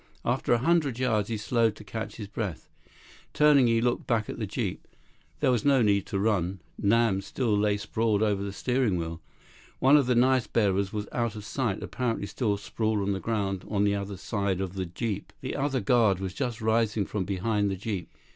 After 0.25 0.51
a 0.51 0.57
hundred 0.57 0.97
yards, 0.97 1.29
he 1.29 1.37
slowed 1.37 1.75
to 1.75 1.83
catch 1.83 2.15
his 2.15 2.25
breath. 2.27 2.67
Turning, 3.35 3.67
he 3.67 3.81
looked 3.81 4.07
back 4.07 4.31
at 4.31 4.39
the 4.39 4.47
jeep. 4.47 4.87
There 5.41 5.51
was 5.51 5.63
no 5.63 5.83
need 5.83 6.07
to 6.07 6.17
run. 6.17 6.59
Nam 6.79 7.21
still 7.21 7.55
lay 7.55 7.77
sprawled 7.77 8.23
over 8.23 8.41
the 8.41 8.51
steering 8.51 8.97
wheel. 8.97 9.21
One 9.77 9.97
of 9.97 10.07
the 10.07 10.15
knife 10.15 10.51
bearers 10.51 10.91
was 10.91 11.07
out 11.11 11.35
of 11.35 11.45
sight, 11.45 11.83
apparently 11.83 12.25
still 12.25 12.57
sprawled 12.57 13.01
on 13.01 13.11
the 13.11 13.19
ground 13.19 13.63
on 13.69 13.83
the 13.83 13.93
other 13.93 14.17
side 14.17 14.59
of 14.59 14.73
the 14.73 14.87
jeep. 14.87 15.33
The 15.41 15.55
other 15.55 15.79
guard 15.81 16.19
was 16.19 16.33
just 16.33 16.61
rising 16.61 17.05
from 17.05 17.23
behind 17.23 17.69
the 17.69 17.75
jeep. 17.75 18.09